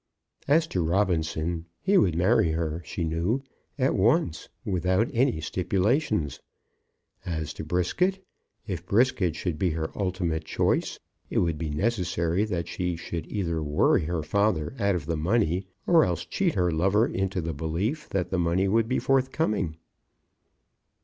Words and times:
As 0.47 0.65
to 0.69 0.81
Robinson, 0.83 1.67
he 1.79 1.95
would 1.95 2.15
marry 2.17 2.53
her, 2.53 2.81
she 2.83 3.03
knew, 3.03 3.43
at 3.77 3.93
once, 3.93 4.49
without 4.65 5.11
any 5.13 5.39
stipulations. 5.41 6.39
As 7.23 7.53
to 7.53 7.63
Brisket, 7.63 8.25
if 8.65 8.83
Brisket 8.83 9.35
should 9.35 9.59
be 9.59 9.69
her 9.69 9.91
ultimate 9.95 10.43
choice, 10.43 10.97
it 11.29 11.37
would 11.37 11.59
be 11.59 11.69
necessary 11.69 12.45
that 12.45 12.67
she 12.67 12.95
should 12.95 13.27
either 13.27 13.61
worry 13.61 14.05
her 14.05 14.23
father 14.23 14.73
out 14.79 14.95
of 14.95 15.05
the 15.05 15.17
money, 15.17 15.67
or 15.85 16.03
else 16.03 16.25
cheat 16.25 16.55
her 16.55 16.71
lover 16.71 17.05
into 17.05 17.39
the 17.39 17.53
belief 17.53 18.09
that 18.09 18.31
the 18.31 18.39
money 18.39 18.67
would 18.67 18.87
be 18.87 18.97
forthcoming. 18.97 19.77